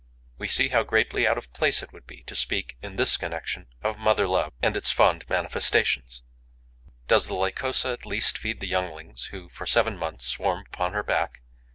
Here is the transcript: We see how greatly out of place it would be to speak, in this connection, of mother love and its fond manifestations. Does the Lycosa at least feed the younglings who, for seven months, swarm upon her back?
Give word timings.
We 0.39 0.47
see 0.47 0.69
how 0.69 0.81
greatly 0.81 1.27
out 1.27 1.37
of 1.37 1.53
place 1.53 1.83
it 1.83 1.93
would 1.93 2.07
be 2.07 2.23
to 2.23 2.35
speak, 2.35 2.75
in 2.81 2.95
this 2.95 3.17
connection, 3.17 3.67
of 3.83 3.99
mother 3.99 4.27
love 4.27 4.51
and 4.59 4.75
its 4.75 4.89
fond 4.89 5.29
manifestations. 5.29 6.23
Does 7.07 7.27
the 7.27 7.35
Lycosa 7.35 7.89
at 7.91 8.05
least 8.07 8.35
feed 8.39 8.61
the 8.61 8.67
younglings 8.67 9.25
who, 9.25 9.47
for 9.49 9.67
seven 9.67 9.95
months, 9.95 10.25
swarm 10.25 10.63
upon 10.67 10.93
her 10.93 11.03
back? 11.03 11.43